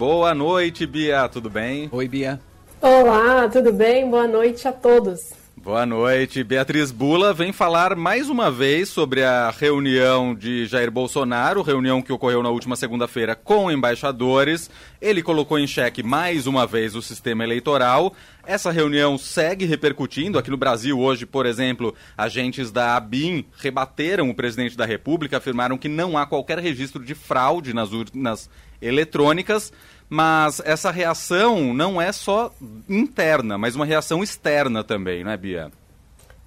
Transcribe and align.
Boa 0.00 0.34
noite, 0.34 0.86
Bia, 0.86 1.28
tudo 1.28 1.50
bem? 1.50 1.86
Oi, 1.92 2.08
Bia. 2.08 2.40
Olá, 2.80 3.46
tudo 3.50 3.70
bem? 3.70 4.08
Boa 4.08 4.26
noite 4.26 4.66
a 4.66 4.72
todos. 4.72 5.34
Boa 5.54 5.84
noite. 5.84 6.42
Beatriz 6.42 6.90
Bula 6.90 7.34
vem 7.34 7.52
falar 7.52 7.94
mais 7.94 8.30
uma 8.30 8.50
vez 8.50 8.88
sobre 8.88 9.22
a 9.22 9.50
reunião 9.50 10.34
de 10.34 10.64
Jair 10.64 10.90
Bolsonaro, 10.90 11.60
reunião 11.60 12.00
que 12.00 12.14
ocorreu 12.14 12.42
na 12.42 12.48
última 12.48 12.76
segunda-feira 12.76 13.34
com 13.34 13.70
embaixadores. 13.70 14.70
Ele 15.02 15.22
colocou 15.22 15.58
em 15.58 15.66
xeque 15.66 16.02
mais 16.02 16.46
uma 16.46 16.66
vez 16.66 16.96
o 16.96 17.02
sistema 17.02 17.44
eleitoral. 17.44 18.14
Essa 18.46 18.70
reunião 18.70 19.18
segue 19.18 19.66
repercutindo. 19.66 20.38
Aqui 20.38 20.50
no 20.50 20.56
Brasil, 20.56 20.98
hoje, 20.98 21.26
por 21.26 21.44
exemplo, 21.44 21.94
agentes 22.16 22.72
da 22.72 22.96
ABIN 22.96 23.44
rebateram 23.58 24.30
o 24.30 24.34
presidente 24.34 24.78
da 24.78 24.86
República, 24.86 25.36
afirmaram 25.36 25.76
que 25.76 25.90
não 25.90 26.16
há 26.16 26.24
qualquer 26.24 26.58
registro 26.58 27.04
de 27.04 27.14
fraude 27.14 27.74
nas 27.74 27.92
urnas 27.92 28.48
eletrônicas. 28.80 29.72
Mas 30.08 30.60
essa 30.64 30.90
reação 30.90 31.72
não 31.72 32.02
é 32.02 32.10
só 32.10 32.52
interna, 32.88 33.56
mas 33.56 33.76
uma 33.76 33.84
reação 33.84 34.24
externa 34.24 34.82
também, 34.82 35.22
não 35.22 35.30
é, 35.30 35.36
Bia? 35.36 35.70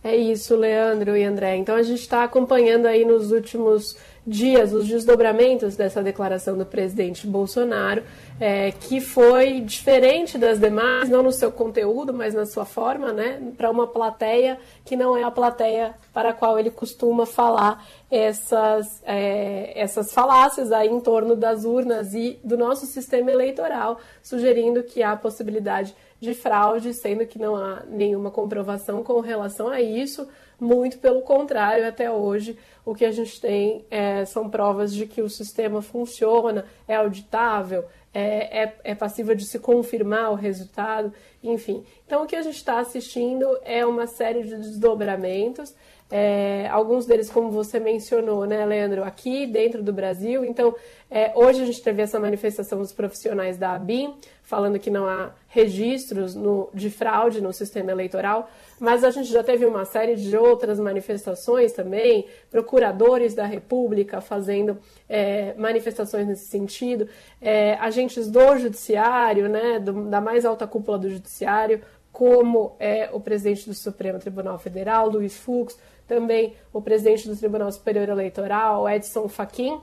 É 0.03 0.13
isso, 0.13 0.53
Leandro 0.57 1.15
e 1.15 1.23
André. 1.23 1.55
Então 1.55 1.75
a 1.75 1.81
gente 1.81 2.01
está 2.01 2.25
acompanhando 2.25 2.88
aí 2.88 3.05
nos 3.05 3.31
últimos 3.31 3.95
dias 4.25 4.73
os 4.73 4.87
desdobramentos 4.87 5.75
dessa 5.75 6.01
declaração 6.01 6.57
do 6.57 6.65
presidente 6.65 7.27
Bolsonaro, 7.27 8.03
é, 8.39 8.71
que 8.71 9.01
foi 9.01 9.59
diferente 9.59 10.37
das 10.37 10.59
demais, 10.59 11.09
não 11.09 11.21
no 11.21 11.31
seu 11.31 11.51
conteúdo, 11.51 12.13
mas 12.13 12.33
na 12.33 12.45
sua 12.45 12.65
forma, 12.65 13.11
né, 13.11 13.41
para 13.57 13.69
uma 13.69 13.85
plateia 13.85 14.57
que 14.85 14.95
não 14.95 15.17
é 15.17 15.23
a 15.23 15.31
plateia 15.31 15.93
para 16.13 16.29
a 16.29 16.33
qual 16.33 16.57
ele 16.57 16.71
costuma 16.71 17.25
falar 17.25 17.85
essas, 18.09 19.01
é, 19.05 19.73
essas 19.75 20.13
falácias 20.13 20.71
aí 20.71 20.87
em 20.87 20.99
torno 20.99 21.35
das 21.35 21.65
urnas 21.65 22.13
e 22.13 22.39
do 22.43 22.57
nosso 22.57 22.85
sistema 22.85 23.31
eleitoral, 23.31 23.99
sugerindo 24.21 24.83
que 24.83 25.03
há 25.03 25.15
possibilidade 25.15 25.93
de 26.23 26.33
fraude, 26.33 26.93
sendo 26.93 27.25
que 27.25 27.37
não 27.37 27.55
há 27.55 27.83
nenhuma 27.89 28.31
comprovação 28.31 29.03
com 29.03 29.19
relação 29.19 29.67
a 29.67 29.81
isso. 29.81 30.25
Muito 30.59 30.97
pelo 30.99 31.21
contrário, 31.21 31.87
até 31.87 32.11
hoje 32.11 32.57
o 32.85 32.93
que 32.93 33.05
a 33.05 33.11
gente 33.11 33.39
tem 33.39 33.85
é, 33.89 34.25
são 34.25 34.49
provas 34.49 34.93
de 34.93 35.05
que 35.05 35.21
o 35.21 35.29
sistema 35.29 35.81
funciona, 35.81 36.65
é 36.87 36.95
auditável, 36.95 37.85
é, 38.13 38.63
é, 38.63 38.75
é 38.83 38.95
passível 38.95 39.35
de 39.35 39.45
se 39.45 39.57
confirmar 39.59 40.31
o 40.31 40.35
resultado, 40.35 41.11
enfim. 41.41 41.83
Então, 42.05 42.23
o 42.23 42.27
que 42.27 42.35
a 42.35 42.41
gente 42.41 42.57
está 42.57 42.79
assistindo 42.79 43.45
é 43.63 43.85
uma 43.85 44.05
série 44.05 44.43
de 44.43 44.55
desdobramentos, 44.55 45.73
é, 46.16 46.67
alguns 46.69 47.08
deles, 47.08 47.28
como 47.28 47.50
você 47.50 47.80
mencionou, 47.80 48.45
né, 48.45 48.64
Leandro, 48.67 49.03
aqui 49.03 49.47
dentro 49.47 49.81
do 49.81 49.92
Brasil. 49.92 50.45
Então, 50.45 50.75
é, 51.09 51.31
hoje 51.33 51.64
a 51.64 51.66
gente 51.66 51.81
teve 51.81 52.03
essa 52.03 52.20
manifestação 52.20 52.78
dos 52.78 52.94
profissionais 52.94 53.58
da 53.58 53.73
ABIN, 53.73 54.14
falando 54.44 54.78
que 54.78 54.92
não 54.92 55.08
há 55.08 55.31
registros 55.47 56.36
no, 56.36 56.70
de 56.72 56.92
fraude 56.92 57.42
no 57.42 57.52
sistema 57.52 57.89
eleitoral, 57.89 58.47
mas 58.80 59.03
a 59.03 59.09
gente 59.09 59.28
já 59.28 59.44
teve 59.44 59.66
uma 59.66 59.86
série 59.86 60.16
de 60.16 60.38
outras 60.38 60.80
manifestações 60.80 61.73
também, 61.73 62.27
procuradores 62.52 63.33
da 63.33 63.48
República 63.48 64.22
fazendo 64.22 64.77
é, 65.09 65.55
manifestações 65.58 66.27
nesse 66.27 66.45
sentido, 66.45 67.09
é, 67.42 67.73
agentes 67.80 68.30
do 68.30 68.55
Judiciário, 68.59 69.50
né, 69.50 69.80
do, 69.80 70.09
da 70.11 70.22
mais 70.22 70.45
alta 70.45 70.67
cúpula 70.67 71.00
do 71.00 71.09
Judiciário, 71.09 71.81
como 72.14 72.78
é, 72.80 73.09
o 73.11 73.19
presidente 73.19 73.67
do 73.67 73.73
Supremo 73.73 74.19
Tribunal 74.19 74.58
Federal, 74.59 75.09
Luiz 75.09 75.36
Fux, 75.36 75.78
também 76.08 76.53
o 76.72 76.80
presidente 76.80 77.28
do 77.28 77.36
Tribunal 77.36 77.72
Superior 77.72 78.08
Eleitoral, 78.08 78.88
Edson 78.88 79.28
Fachin, 79.28 79.81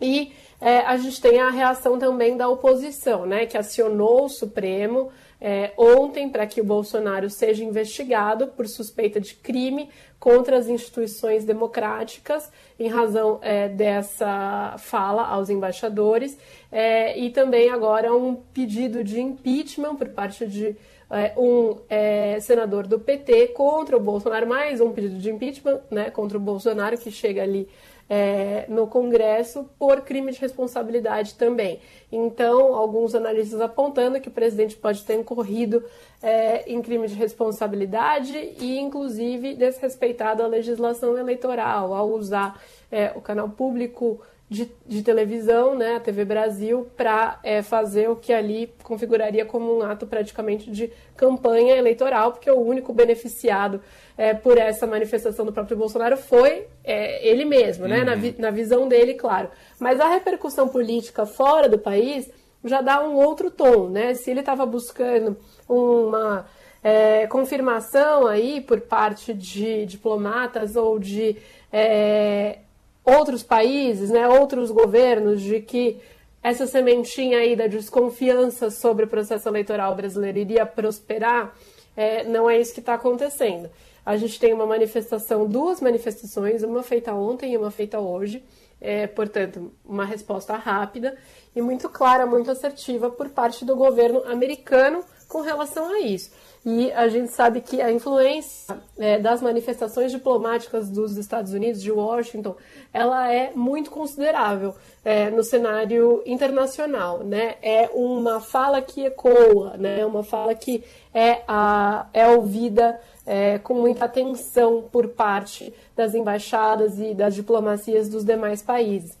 e 0.00 0.32
é, 0.60 0.78
a 0.80 0.96
gente 0.96 1.20
tem 1.20 1.38
a 1.38 1.48
reação 1.48 1.96
também 1.98 2.36
da 2.36 2.48
oposição, 2.48 3.24
né, 3.24 3.46
que 3.46 3.56
acionou 3.56 4.24
o 4.24 4.28
Supremo 4.28 5.10
é, 5.40 5.72
ontem 5.76 6.28
para 6.28 6.46
que 6.46 6.60
o 6.60 6.64
Bolsonaro 6.64 7.28
seja 7.28 7.64
investigado 7.64 8.48
por 8.48 8.66
suspeita 8.68 9.20
de 9.20 9.34
crime 9.34 9.90
contra 10.18 10.56
as 10.56 10.68
instituições 10.68 11.44
democráticas 11.44 12.48
em 12.78 12.88
razão 12.88 13.40
é, 13.42 13.68
dessa 13.68 14.76
fala 14.78 15.26
aos 15.26 15.50
embaixadores. 15.50 16.38
É, 16.70 17.18
e 17.18 17.30
também 17.30 17.70
agora 17.70 18.14
um 18.14 18.36
pedido 18.36 19.02
de 19.02 19.20
impeachment 19.20 19.96
por 19.96 20.10
parte 20.10 20.46
de 20.46 20.76
é, 21.12 21.34
um 21.36 21.76
é, 21.90 22.40
senador 22.40 22.86
do 22.86 22.98
PT 22.98 23.48
contra 23.48 23.96
o 23.96 24.00
Bolsonaro, 24.00 24.46
mais 24.46 24.80
um 24.80 24.92
pedido 24.92 25.18
de 25.18 25.30
impeachment 25.30 25.80
né, 25.90 26.10
contra 26.10 26.38
o 26.38 26.40
Bolsonaro 26.40 26.96
que 26.96 27.10
chega 27.10 27.42
ali 27.42 27.68
é, 28.08 28.64
no 28.68 28.86
Congresso 28.86 29.68
por 29.78 30.00
crime 30.00 30.32
de 30.32 30.40
responsabilidade 30.40 31.34
também. 31.34 31.80
Então, 32.10 32.74
alguns 32.74 33.14
analistas 33.14 33.60
apontando 33.60 34.20
que 34.20 34.28
o 34.28 34.32
presidente 34.32 34.74
pode 34.74 35.02
ter 35.02 35.14
incorrido 35.14 35.84
é, 36.22 36.70
em 36.70 36.80
crime 36.80 37.06
de 37.06 37.14
responsabilidade 37.14 38.36
e, 38.58 38.78
inclusive, 38.78 39.54
desrespeitado 39.54 40.42
a 40.42 40.46
legislação 40.46 41.16
eleitoral 41.16 41.94
ao 41.94 42.08
usar 42.10 42.60
é, 42.90 43.12
o 43.14 43.20
canal 43.20 43.48
público 43.48 44.20
de, 44.52 44.70
de, 44.86 45.02
televisão, 45.02 45.74
né, 45.74 45.96
a 45.96 46.00
TV 46.00 46.24
Brasil, 46.24 46.86
para 46.94 47.40
é, 47.42 47.62
fazer 47.62 48.10
o 48.10 48.16
que 48.16 48.32
ali 48.32 48.72
configuraria 48.82 49.46
como 49.46 49.78
um 49.78 49.82
ato 49.82 50.06
praticamente 50.06 50.70
de 50.70 50.92
campanha 51.16 51.74
eleitoral, 51.76 52.32
porque 52.32 52.50
o 52.50 52.60
único 52.60 52.92
beneficiado 52.92 53.80
é, 54.16 54.34
por 54.34 54.58
essa 54.58 54.86
manifestação 54.86 55.46
do 55.46 55.52
próprio 55.52 55.76
Bolsonaro 55.76 56.18
foi 56.18 56.66
é, 56.84 57.26
ele 57.26 57.46
mesmo, 57.46 57.88
né, 57.88 58.00
uhum. 58.00 58.04
na, 58.04 58.14
vi, 58.14 58.34
na 58.38 58.50
visão 58.50 58.86
dele, 58.86 59.14
claro. 59.14 59.48
Mas 59.80 59.98
a 59.98 60.08
repercussão 60.08 60.68
política 60.68 61.24
fora 61.24 61.66
do 61.66 61.78
país 61.78 62.30
já 62.62 62.82
dá 62.82 63.02
um 63.02 63.14
outro 63.14 63.50
tom, 63.50 63.88
né? 63.88 64.14
Se 64.14 64.30
ele 64.30 64.40
estava 64.40 64.64
buscando 64.64 65.36
uma 65.68 66.46
é, 66.82 67.26
confirmação 67.26 68.26
aí 68.26 68.60
por 68.60 68.80
parte 68.82 69.34
de 69.34 69.84
diplomatas 69.86 70.76
ou 70.76 70.98
de 70.98 71.36
é, 71.72 72.58
outros 73.04 73.42
países, 73.42 74.10
né, 74.10 74.28
outros 74.28 74.70
governos, 74.70 75.40
de 75.40 75.60
que 75.60 76.00
essa 76.42 76.66
sementinha 76.66 77.38
aí 77.38 77.54
da 77.54 77.66
desconfiança 77.66 78.70
sobre 78.70 79.04
o 79.04 79.08
processo 79.08 79.48
eleitoral 79.48 79.94
brasileiro 79.94 80.38
iria 80.38 80.66
prosperar, 80.66 81.54
é, 81.96 82.24
não 82.24 82.50
é 82.50 82.60
isso 82.60 82.74
que 82.74 82.80
está 82.80 82.94
acontecendo. 82.94 83.70
A 84.04 84.16
gente 84.16 84.40
tem 84.40 84.52
uma 84.52 84.66
manifestação, 84.66 85.46
duas 85.46 85.80
manifestações, 85.80 86.62
uma 86.64 86.82
feita 86.82 87.14
ontem 87.14 87.52
e 87.52 87.56
uma 87.56 87.70
feita 87.70 88.00
hoje, 88.00 88.42
é, 88.80 89.06
portanto, 89.06 89.72
uma 89.84 90.04
resposta 90.04 90.56
rápida 90.56 91.16
e 91.54 91.62
muito 91.62 91.88
clara, 91.88 92.26
muito 92.26 92.50
assertiva 92.50 93.08
por 93.08 93.28
parte 93.28 93.64
do 93.64 93.76
governo 93.76 94.24
americano 94.24 95.04
com 95.28 95.40
relação 95.40 95.88
a 95.94 96.00
isso. 96.00 96.32
E 96.64 96.92
a 96.92 97.08
gente 97.08 97.32
sabe 97.32 97.60
que 97.60 97.80
a 97.80 97.90
influência 97.90 98.80
é, 98.96 99.18
das 99.18 99.42
manifestações 99.42 100.12
diplomáticas 100.12 100.88
dos 100.88 101.16
Estados 101.16 101.52
Unidos, 101.52 101.82
de 101.82 101.90
Washington, 101.90 102.54
ela 102.92 103.32
é 103.32 103.50
muito 103.52 103.90
considerável 103.90 104.72
é, 105.04 105.28
no 105.28 105.42
cenário 105.42 106.22
internacional. 106.24 107.24
Né? 107.24 107.56
É 107.60 107.90
uma 107.92 108.40
fala 108.40 108.80
que 108.80 109.04
ecoa, 109.04 109.76
né? 109.76 110.00
é 110.00 110.06
uma 110.06 110.22
fala 110.22 110.54
que 110.54 110.84
é, 111.12 111.42
a, 111.48 112.06
é 112.14 112.28
ouvida 112.28 113.00
é, 113.26 113.58
com 113.58 113.74
muita 113.74 114.04
atenção 114.04 114.84
por 114.90 115.08
parte 115.08 115.74
das 115.96 116.14
embaixadas 116.14 116.96
e 117.00 117.12
das 117.12 117.34
diplomacias 117.34 118.08
dos 118.08 118.24
demais 118.24 118.62
países. 118.62 119.18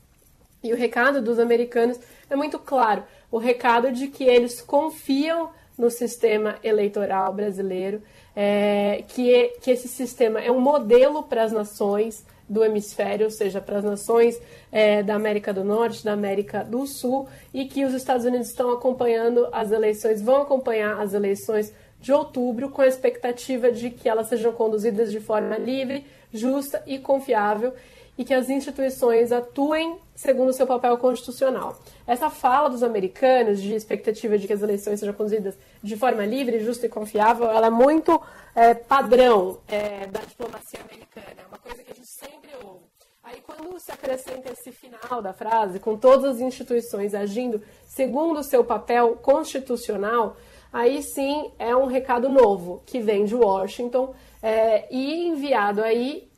E 0.62 0.72
o 0.72 0.76
recado 0.76 1.20
dos 1.20 1.40
americanos 1.40 1.98
é 2.30 2.36
muito 2.36 2.56
claro: 2.58 3.02
o 3.32 3.38
recado 3.38 3.90
de 3.90 4.06
que 4.06 4.22
eles 4.22 4.60
confiam 4.60 5.50
no 5.82 5.90
sistema 5.90 6.54
eleitoral 6.62 7.34
brasileiro, 7.34 8.00
é, 8.36 9.02
que, 9.08 9.48
que 9.60 9.72
esse 9.72 9.88
sistema 9.88 10.40
é 10.40 10.48
um 10.48 10.60
modelo 10.60 11.24
para 11.24 11.42
as 11.42 11.50
nações 11.50 12.24
do 12.48 12.62
hemisfério, 12.62 13.24
ou 13.24 13.30
seja, 13.32 13.60
para 13.60 13.78
as 13.78 13.84
nações 13.84 14.40
é, 14.70 15.02
da 15.02 15.16
América 15.16 15.52
do 15.52 15.64
Norte, 15.64 16.04
da 16.04 16.12
América 16.12 16.62
do 16.62 16.86
Sul, 16.86 17.28
e 17.52 17.64
que 17.64 17.84
os 17.84 17.94
Estados 17.94 18.24
Unidos 18.24 18.46
estão 18.46 18.70
acompanhando 18.70 19.48
as 19.50 19.72
eleições, 19.72 20.22
vão 20.22 20.42
acompanhar 20.42 21.00
as 21.00 21.14
eleições 21.14 21.72
de 22.00 22.12
outubro, 22.12 22.68
com 22.68 22.82
a 22.82 22.86
expectativa 22.86 23.72
de 23.72 23.90
que 23.90 24.08
elas 24.08 24.28
sejam 24.28 24.52
conduzidas 24.52 25.10
de 25.10 25.18
forma 25.18 25.56
livre, 25.56 26.06
justa 26.32 26.80
e 26.86 26.96
confiável 26.96 27.72
e 28.16 28.24
que 28.24 28.34
as 28.34 28.50
instituições 28.50 29.32
atuem 29.32 29.98
segundo 30.14 30.50
o 30.50 30.52
seu 30.52 30.66
papel 30.66 30.96
constitucional. 30.98 31.78
Essa 32.06 32.28
fala 32.28 32.68
dos 32.68 32.82
americanos 32.82 33.60
de 33.60 33.74
expectativa 33.74 34.38
de 34.38 34.46
que 34.46 34.52
as 34.52 34.62
eleições 34.62 35.00
sejam 35.00 35.14
conduzidas 35.14 35.56
de 35.82 35.96
forma 35.96 36.24
livre, 36.24 36.60
justa 36.60 36.86
e 36.86 36.88
confiável, 36.88 37.50
ela 37.50 37.68
é 37.68 37.70
muito 37.70 38.20
é, 38.54 38.74
padrão 38.74 39.58
é, 39.66 40.06
da 40.06 40.20
diplomacia 40.20 40.80
americana, 40.80 41.42
é 41.42 41.46
uma 41.48 41.58
coisa 41.58 41.82
que 41.82 41.90
a 41.90 41.94
gente 41.94 42.08
sempre 42.08 42.50
ouve. 42.62 42.84
Aí 43.22 43.40
quando 43.46 43.78
se 43.80 43.90
acrescenta 43.90 44.52
esse 44.52 44.72
final 44.72 45.22
da 45.22 45.32
frase, 45.32 45.80
com 45.80 45.96
todas 45.96 46.36
as 46.36 46.40
instituições 46.40 47.14
agindo 47.14 47.62
segundo 47.86 48.40
o 48.40 48.44
seu 48.44 48.62
papel 48.64 49.16
constitucional, 49.16 50.36
aí 50.72 51.02
sim 51.02 51.50
é 51.58 51.74
um 51.74 51.86
recado 51.86 52.28
novo 52.28 52.82
que 52.84 53.00
vem 53.00 53.24
de 53.24 53.34
Washington 53.34 54.14
é, 54.42 54.86
e 54.90 55.28
enviado 55.28 55.82
aí 55.82 56.30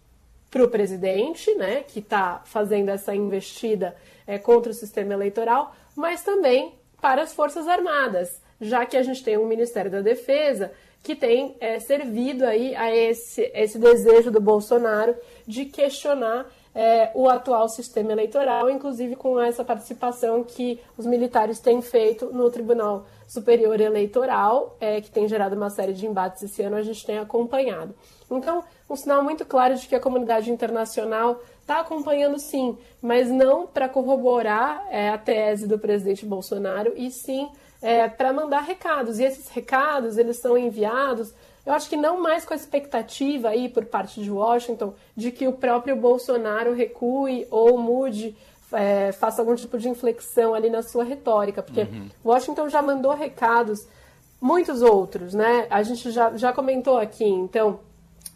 para 0.55 0.63
o 0.63 0.69
presidente, 0.69 1.53
né, 1.57 1.83
que 1.83 1.99
está 1.99 2.41
fazendo 2.45 2.89
essa 2.89 3.13
investida 3.13 3.97
é, 4.25 4.39
contra 4.39 4.71
o 4.71 4.75
sistema 4.75 5.13
eleitoral, 5.13 5.75
mas 5.97 6.23
também 6.23 6.75
para 7.01 7.23
as 7.23 7.35
Forças 7.35 7.67
Armadas, 7.67 8.41
já 8.61 8.87
que 8.87 8.97
a 8.97 9.03
gente 9.03 9.25
tem 9.25 9.37
um 9.37 9.49
Ministério 9.49 9.91
da 9.91 10.01
Defesa 10.01 10.71
que 11.03 11.17
tem 11.17 11.57
é, 11.59 11.81
servido 11.81 12.45
aí 12.47 12.73
a 12.77 12.95
esse, 12.95 13.51
esse 13.53 13.81
desejo 13.81 14.31
do 14.31 14.41
Bolsonaro 14.41 15.17
de 15.45 15.65
questionar 15.65 16.47
é, 16.75 17.11
o 17.15 17.29
atual 17.29 17.69
sistema 17.69 18.13
eleitoral, 18.13 18.69
inclusive 18.69 19.15
com 19.15 19.41
essa 19.41 19.65
participação 19.65 20.43
que 20.43 20.81
os 20.99 21.07
militares 21.07 21.61
têm 21.61 21.81
feito 21.81 22.27
no 22.33 22.51
Tribunal 22.51 23.07
Superior 23.29 23.81
Eleitoral, 23.81 24.77
é, 24.81 25.01
que 25.01 25.11
tem 25.11 25.29
gerado 25.29 25.55
uma 25.55 25.71
série 25.71 25.93
de 25.93 26.07
embates 26.07 26.43
esse 26.43 26.63
ano, 26.63 26.77
a 26.77 26.83
gente 26.83 27.07
tem 27.07 27.19
acompanhado. 27.19 27.95
Então, 28.31 28.65
um 28.91 28.97
sinal 28.97 29.23
muito 29.23 29.45
claro 29.45 29.77
de 29.77 29.87
que 29.87 29.95
a 29.95 30.01
comunidade 30.01 30.51
internacional 30.51 31.41
está 31.61 31.81
acompanhando 31.81 32.39
sim, 32.39 32.77
mas 33.01 33.31
não 33.31 33.67
para 33.67 33.89
corroborar 33.89 34.87
é, 34.91 35.11
a 35.11 35.19
tese 35.19 35.67
do 35.67 35.79
presidente 35.79 36.27
Bolsonaro, 36.27 36.93
e 36.97 37.11
sim 37.11 37.49
é, 37.85 38.09
para 38.09 38.33
mandar 38.33 38.63
recados. 38.63 39.19
E 39.19 39.25
esses 39.25 39.49
recados, 39.49 40.17
eles 40.17 40.39
são 40.39 40.57
enviados, 40.57 41.35
eu 41.67 41.73
acho 41.75 41.89
que 41.89 41.97
não 41.97 42.21
mais 42.21 42.45
com 42.45 42.55
a 42.55 42.57
expectativa 42.57 43.51
aí 43.51 43.69
por 43.69 43.85
parte 43.85 44.23
de 44.23 44.31
Washington 44.31 44.95
de 45.15 45.31
que 45.31 45.47
o 45.47 45.53
próprio 45.53 45.95
Bolsonaro 45.95 46.75
recue 46.75 47.47
ou 47.51 47.79
mude, 47.79 48.35
é, 48.73 49.13
faça 49.13 49.43
algum 49.43 49.55
tipo 49.55 49.79
de 49.79 49.89
inflexão 49.89 50.55
ali 50.55 50.71
na 50.71 50.83
sua 50.83 51.05
retórica, 51.05 51.63
porque 51.63 51.83
uhum. 51.83 52.09
Washington 52.25 52.69
já 52.69 52.83
mandou 52.83 53.13
recados, 53.13 53.87
muitos 54.41 54.83
outros, 54.83 55.33
né? 55.33 55.67
A 55.71 55.83
gente 55.83 56.11
já, 56.11 56.37
já 56.37 56.53
comentou 56.53 56.99
aqui, 56.99 57.25
então, 57.25 57.81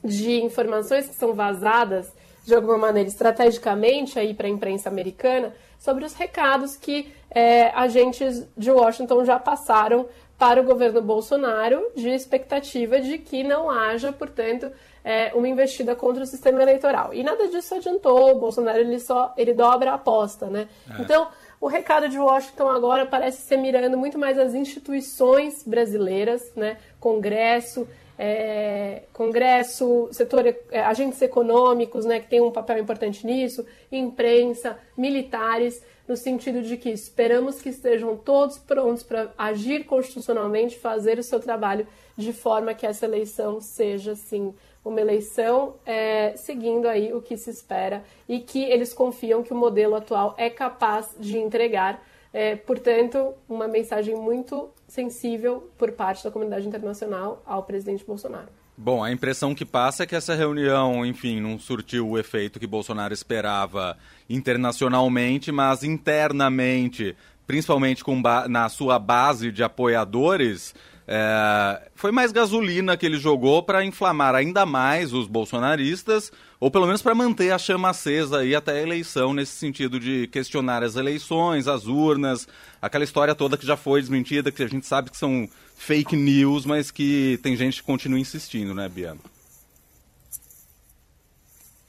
de 0.04 0.42
informações 0.42 1.06
que 1.08 1.14
são 1.14 1.34
vazadas 1.34 2.10
de 2.48 2.54
alguma 2.54 2.78
maneira 2.78 3.08
estrategicamente 3.08 4.18
aí 4.18 4.32
para 4.32 4.46
a 4.46 4.50
imprensa 4.50 4.88
americana 4.88 5.54
sobre 5.78 6.04
os 6.04 6.14
recados 6.14 6.76
que 6.76 7.12
é, 7.30 7.68
agentes 7.74 8.48
de 8.56 8.70
Washington 8.70 9.22
já 9.24 9.38
passaram 9.38 10.06
para 10.38 10.60
o 10.60 10.64
governo 10.64 11.02
Bolsonaro 11.02 11.90
de 11.94 12.08
expectativa 12.08 13.00
de 13.00 13.18
que 13.18 13.44
não 13.44 13.68
haja, 13.68 14.12
portanto, 14.12 14.70
é, 15.04 15.30
uma 15.34 15.46
investida 15.46 15.94
contra 15.94 16.22
o 16.22 16.26
sistema 16.26 16.62
eleitoral. 16.62 17.12
E 17.12 17.22
nada 17.22 17.48
disso 17.48 17.74
adiantou, 17.74 18.32
o 18.32 18.38
Bolsonaro 18.38 18.78
ele 18.78 18.98
só 18.98 19.34
ele 19.36 19.52
dobra 19.52 19.90
a 19.90 19.94
aposta, 19.94 20.46
né? 20.46 20.68
É. 20.88 21.02
Então, 21.02 21.28
o 21.60 21.66
recado 21.66 22.08
de 22.08 22.18
Washington 22.18 22.68
agora 22.68 23.04
parece 23.04 23.42
ser 23.42 23.58
mirando 23.58 23.98
muito 23.98 24.18
mais 24.18 24.38
as 24.38 24.54
instituições 24.54 25.64
brasileiras, 25.64 26.50
né? 26.56 26.78
Congresso, 26.98 27.86
é, 28.18 29.02
Congresso, 29.12 30.08
setor, 30.10 30.44
é, 30.46 30.80
agentes 30.80 31.22
econômicos, 31.22 32.04
né, 32.04 32.18
que 32.18 32.28
tem 32.28 32.40
um 32.40 32.50
papel 32.50 32.78
importante 32.78 33.24
nisso, 33.24 33.64
imprensa, 33.92 34.76
militares, 34.96 35.82
no 36.08 36.16
sentido 36.16 36.62
de 36.62 36.76
que 36.76 36.90
esperamos 36.90 37.60
que 37.60 37.68
estejam 37.68 38.16
todos 38.16 38.58
prontos 38.58 39.02
para 39.02 39.32
agir 39.36 39.84
constitucionalmente, 39.84 40.78
fazer 40.78 41.18
o 41.18 41.22
seu 41.22 41.38
trabalho 41.38 41.86
de 42.16 42.32
forma 42.32 42.74
que 42.74 42.86
essa 42.86 43.04
eleição 43.04 43.60
seja, 43.60 44.16
sim, 44.16 44.54
uma 44.84 45.00
eleição 45.00 45.74
é, 45.84 46.32
seguindo 46.36 46.88
aí 46.88 47.12
o 47.12 47.20
que 47.20 47.36
se 47.36 47.50
espera 47.50 48.02
e 48.28 48.40
que 48.40 48.64
eles 48.64 48.94
confiam 48.94 49.42
que 49.42 49.52
o 49.52 49.56
modelo 49.56 49.94
atual 49.94 50.34
é 50.38 50.48
capaz 50.48 51.14
de 51.18 51.38
entregar. 51.38 52.02
É, 52.32 52.56
portanto, 52.56 53.34
uma 53.48 53.66
mensagem 53.66 54.14
muito 54.14 54.70
sensível 54.86 55.70
por 55.78 55.92
parte 55.92 56.24
da 56.24 56.30
comunidade 56.30 56.66
internacional 56.66 57.42
ao 57.46 57.62
presidente 57.62 58.04
Bolsonaro. 58.04 58.48
Bom, 58.80 59.02
a 59.02 59.10
impressão 59.10 59.56
que 59.56 59.64
passa 59.64 60.04
é 60.04 60.06
que 60.06 60.14
essa 60.14 60.36
reunião, 60.36 61.04
enfim, 61.04 61.40
não 61.40 61.58
surtiu 61.58 62.08
o 62.08 62.18
efeito 62.18 62.60
que 62.60 62.66
Bolsonaro 62.66 63.12
esperava 63.12 63.98
internacionalmente, 64.30 65.50
mas 65.50 65.82
internamente, 65.82 67.16
principalmente 67.44 68.04
com 68.04 68.22
na 68.48 68.68
sua 68.68 68.98
base 69.00 69.50
de 69.50 69.64
apoiadores, 69.64 70.76
é, 71.10 71.88
foi 71.94 72.12
mais 72.12 72.32
gasolina 72.32 72.94
que 72.94 73.06
ele 73.06 73.16
jogou 73.16 73.62
para 73.62 73.82
inflamar 73.82 74.34
ainda 74.34 74.66
mais 74.66 75.14
os 75.14 75.26
bolsonaristas, 75.26 76.30
ou 76.60 76.70
pelo 76.70 76.84
menos 76.84 77.00
para 77.00 77.14
manter 77.14 77.50
a 77.50 77.56
chama 77.56 77.88
acesa 77.88 78.40
aí 78.40 78.54
até 78.54 78.72
a 78.72 78.82
eleição, 78.82 79.32
nesse 79.32 79.52
sentido 79.52 79.98
de 79.98 80.26
questionar 80.26 80.82
as 80.82 80.96
eleições, 80.96 81.66
as 81.66 81.86
urnas, 81.86 82.46
aquela 82.82 83.04
história 83.04 83.34
toda 83.34 83.56
que 83.56 83.66
já 83.66 83.74
foi 83.74 84.02
desmentida, 84.02 84.52
que 84.52 84.62
a 84.62 84.68
gente 84.68 84.86
sabe 84.86 85.10
que 85.10 85.16
são 85.16 85.48
fake 85.78 86.14
news, 86.14 86.66
mas 86.66 86.90
que 86.90 87.40
tem 87.42 87.56
gente 87.56 87.80
que 87.80 87.86
continua 87.86 88.18
insistindo, 88.18 88.74
né, 88.74 88.86
Bia? 88.86 89.16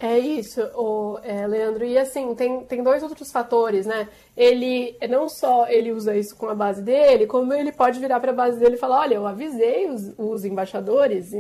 É 0.02 0.18
isso, 0.18 0.62
o, 0.76 1.20
é, 1.24 1.46
Leandro. 1.46 1.84
E 1.84 1.98
assim, 1.98 2.34
tem, 2.34 2.62
tem 2.64 2.82
dois 2.82 3.04
outros 3.04 3.32
fatores, 3.34 3.86
né? 3.86 4.08
Ele 4.36 4.98
não 5.10 5.28
só 5.28 5.68
ele 5.68 5.92
usa 5.92 6.16
isso 6.16 6.38
com 6.38 6.48
a 6.48 6.56
base 6.56 6.82
dele, 6.82 7.28
como 7.28 7.54
ele 7.54 7.74
pode 7.74 8.00
virar 8.00 8.18
para 8.22 8.32
a 8.32 8.36
base 8.36 8.58
dele 8.58 8.76
e 8.76 8.80
falar: 8.80 9.02
olha, 9.02 9.16
eu 9.16 9.28
avisei 9.28 9.90
os, 9.90 10.14
os 10.18 10.46
embaixadores 10.46 11.34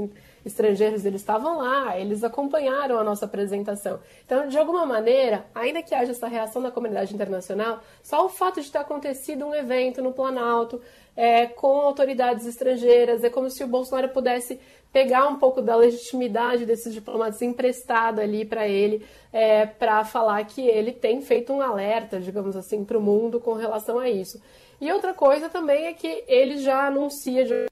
estrangeiros, 0.51 1.05
eles 1.05 1.21
estavam 1.21 1.57
lá, 1.57 1.97
eles 1.97 2.23
acompanharam 2.23 2.99
a 2.99 3.03
nossa 3.03 3.25
apresentação. 3.25 3.99
Então, 4.25 4.47
de 4.47 4.57
alguma 4.57 4.85
maneira, 4.85 5.45
ainda 5.53 5.81
que 5.81 5.95
haja 5.95 6.11
essa 6.11 6.27
reação 6.27 6.61
da 6.61 6.71
comunidade 6.71 7.13
internacional, 7.13 7.79
só 8.03 8.25
o 8.25 8.29
fato 8.29 8.61
de 8.61 8.71
ter 8.71 8.77
acontecido 8.79 9.45
um 9.45 9.55
evento 9.55 10.01
no 10.01 10.11
Planalto 10.11 10.81
é, 11.15 11.45
com 11.47 11.81
autoridades 11.81 12.45
estrangeiras, 12.45 13.23
é 13.23 13.29
como 13.29 13.49
se 13.49 13.63
o 13.63 13.67
Bolsonaro 13.67 14.09
pudesse 14.09 14.59
pegar 14.91 15.27
um 15.27 15.35
pouco 15.35 15.61
da 15.61 15.75
legitimidade 15.75 16.65
desses 16.65 16.93
diplomatas 16.93 17.41
emprestada 17.41 18.21
ali 18.21 18.43
para 18.43 18.67
ele, 18.67 19.05
é, 19.31 19.65
para 19.65 20.03
falar 20.03 20.43
que 20.45 20.61
ele 20.61 20.91
tem 20.91 21.21
feito 21.21 21.53
um 21.53 21.61
alerta, 21.61 22.19
digamos 22.19 22.55
assim, 22.55 22.83
para 22.83 22.97
o 22.97 23.01
mundo 23.01 23.39
com 23.39 23.53
relação 23.53 23.99
a 23.99 24.09
isso. 24.09 24.41
E 24.81 24.91
outra 24.91 25.13
coisa 25.13 25.49
também 25.49 25.87
é 25.87 25.93
que 25.93 26.23
ele 26.27 26.57
já 26.57 26.87
anuncia. 26.87 27.45
Já... 27.45 27.68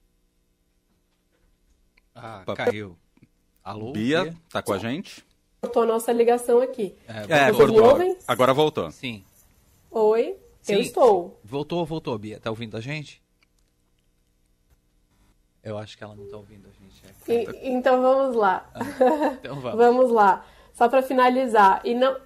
Ah, 2.20 2.44
caiu. 2.54 2.96
Alô? 3.62 3.92
Bia, 3.92 4.24
Bia? 4.24 4.36
tá 4.50 4.62
com 4.62 4.72
a 4.72 4.78
gente? 4.78 5.24
Cortou 5.60 5.82
a 5.82 5.86
nossa 5.86 6.12
ligação 6.12 6.60
aqui. 6.60 6.94
É, 7.06 7.48
é 7.48 7.52
cortou. 7.52 8.16
Agora 8.26 8.54
voltou. 8.54 8.90
Sim. 8.90 9.24
Oi, 9.90 10.36
Sim. 10.62 10.74
eu 10.74 10.80
estou. 10.80 11.40
Voltou, 11.44 11.84
voltou, 11.84 12.16
Bia. 12.18 12.38
Tá 12.38 12.50
ouvindo 12.50 12.76
a 12.76 12.80
gente? 12.80 13.22
Eu 15.62 15.76
acho 15.76 15.98
que 15.98 16.04
ela 16.04 16.14
não 16.14 16.24
está 16.24 16.36
ouvindo 16.36 16.66
a 16.68 16.70
gente. 16.70 17.02
É. 17.28 17.66
E, 17.66 17.70
então 17.70 18.00
vamos 18.00 18.36
lá. 18.36 18.70
Ah, 18.74 18.80
então 19.40 19.56
vamos. 19.60 19.78
vamos 19.78 20.10
lá. 20.10 20.44
Só 20.72 20.88
para 20.88 21.02
finalizar. 21.02 21.80
E 21.84 21.94
não. 21.94 22.16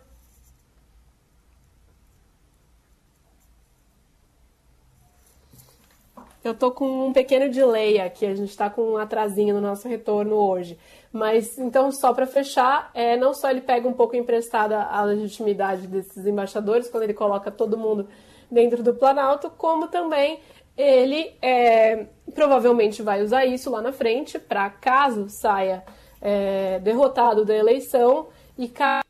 Eu 6.44 6.54
tô 6.54 6.72
com 6.72 7.06
um 7.06 7.12
pequeno 7.12 7.48
delay 7.48 8.00
aqui, 8.00 8.26
a 8.26 8.34
gente 8.34 8.50
está 8.50 8.68
com 8.68 8.92
um 8.92 8.96
atrasinho 8.96 9.54
no 9.54 9.60
nosso 9.60 9.88
retorno 9.88 10.34
hoje. 10.34 10.76
Mas 11.12 11.56
então, 11.58 11.92
só 11.92 12.12
para 12.12 12.26
fechar, 12.26 12.90
é, 12.94 13.16
não 13.16 13.32
só 13.32 13.50
ele 13.50 13.60
pega 13.60 13.86
um 13.86 13.92
pouco 13.92 14.16
emprestada 14.16 14.82
a 14.82 15.04
legitimidade 15.04 15.86
desses 15.86 16.26
embaixadores, 16.26 16.88
quando 16.88 17.04
ele 17.04 17.14
coloca 17.14 17.50
todo 17.50 17.78
mundo 17.78 18.08
dentro 18.50 18.82
do 18.82 18.94
Planalto, 18.94 19.50
como 19.50 19.86
também 19.88 20.40
ele 20.76 21.32
é, 21.40 22.06
provavelmente 22.34 23.02
vai 23.02 23.22
usar 23.22 23.44
isso 23.44 23.70
lá 23.70 23.80
na 23.80 23.92
frente 23.92 24.38
para 24.38 24.70
caso 24.70 25.28
saia 25.28 25.84
é, 26.20 26.78
derrotado 26.80 27.44
da 27.44 27.54
eleição 27.54 28.28
e 28.58 28.68
caso 28.68 29.01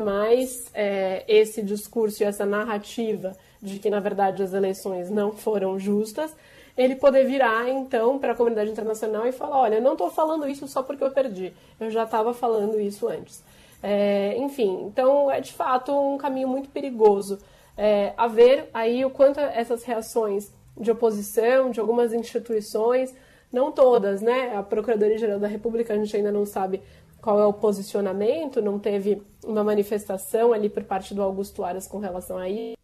mais 0.00 0.70
é, 0.74 1.24
esse 1.28 1.62
discurso 1.62 2.22
e 2.22 2.26
essa 2.26 2.46
narrativa 2.46 3.32
de 3.62 3.78
que 3.78 3.90
na 3.90 4.00
verdade 4.00 4.42
as 4.42 4.52
eleições 4.52 5.10
não 5.10 5.32
foram 5.32 5.78
justas, 5.78 6.34
ele 6.76 6.96
poder 6.96 7.24
virar 7.26 7.68
então 7.68 8.18
para 8.18 8.32
a 8.32 8.34
comunidade 8.34 8.70
internacional 8.70 9.26
e 9.26 9.32
falar, 9.32 9.58
olha, 9.58 9.74
eu 9.76 9.82
não 9.82 9.92
estou 9.92 10.10
falando 10.10 10.48
isso 10.48 10.66
só 10.66 10.82
porque 10.82 11.04
eu 11.04 11.10
perdi, 11.10 11.52
eu 11.78 11.90
já 11.90 12.04
estava 12.04 12.32
falando 12.32 12.80
isso 12.80 13.06
antes. 13.08 13.42
É, 13.82 14.36
enfim, 14.38 14.84
então 14.86 15.30
é 15.30 15.40
de 15.40 15.52
fato 15.52 15.92
um 15.92 16.18
caminho 16.18 16.48
muito 16.48 16.68
perigoso 16.68 17.38
é, 17.76 18.12
a 18.16 18.26
ver 18.26 18.68
aí 18.74 19.04
o 19.04 19.10
quanto 19.10 19.40
essas 19.40 19.84
reações 19.84 20.52
de 20.78 20.90
oposição 20.90 21.70
de 21.70 21.80
algumas 21.80 22.12
instituições, 22.12 23.14
não 23.52 23.72
todas, 23.72 24.20
né? 24.20 24.54
A 24.54 24.62
Procuradoria-Geral 24.62 25.38
da 25.38 25.48
República 25.48 25.94
a 25.94 25.96
gente 25.96 26.14
ainda 26.16 26.30
não 26.30 26.46
sabe 26.46 26.82
qual 27.20 27.40
é 27.40 27.46
o 27.46 27.52
posicionamento, 27.52 28.62
não 28.62 28.78
teve 28.78 29.22
uma 29.44 29.62
manifestação 29.62 30.52
ali 30.52 30.68
por 30.68 30.84
parte 30.84 31.14
do 31.14 31.22
Augusto 31.22 31.64
Aras 31.64 31.86
com 31.86 31.98
relação 31.98 32.38
a 32.38 32.48
isso. 32.48 32.76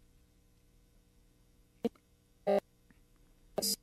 Isso 3.61 3.77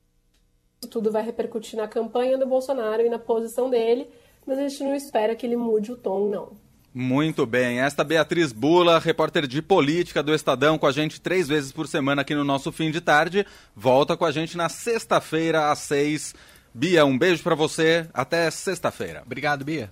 tudo 0.89 1.11
vai 1.11 1.23
repercutir 1.23 1.77
na 1.77 1.87
campanha 1.87 2.37
do 2.37 2.47
Bolsonaro 2.47 3.05
e 3.05 3.09
na 3.09 3.19
posição 3.19 3.69
dele, 3.69 4.07
mas 4.45 4.57
a 4.57 4.67
gente 4.67 4.83
não 4.83 4.95
espera 4.95 5.35
que 5.35 5.45
ele 5.45 5.57
mude 5.57 5.91
o 5.91 5.97
tom, 5.97 6.29
não. 6.29 6.65
Muito 6.97 7.45
bem. 7.45 7.81
Esta 7.81 8.05
Beatriz 8.05 8.53
Bula, 8.53 8.99
repórter 8.99 9.45
de 9.45 9.61
política 9.61 10.23
do 10.23 10.33
Estadão, 10.33 10.77
com 10.77 10.87
a 10.87 10.93
gente 10.93 11.19
três 11.19 11.45
vezes 11.45 11.73
por 11.73 11.89
semana 11.89 12.21
aqui 12.21 12.33
no 12.33 12.45
nosso 12.45 12.71
fim 12.71 12.89
de 12.89 13.01
tarde. 13.01 13.45
Volta 13.75 14.15
com 14.15 14.23
a 14.23 14.31
gente 14.31 14.55
na 14.55 14.69
sexta-feira, 14.69 15.69
às 15.69 15.79
seis. 15.79 16.33
Bia, 16.73 17.05
um 17.05 17.17
beijo 17.17 17.43
para 17.43 17.53
você. 17.53 18.07
Até 18.13 18.49
sexta-feira. 18.49 19.23
Obrigado, 19.25 19.65
Bia. 19.65 19.91